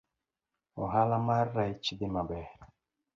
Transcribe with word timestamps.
Ohala 0.83 1.17
mar 1.27 1.47
rech 1.57 1.87
dhi 1.97 2.07
maber 2.13 2.45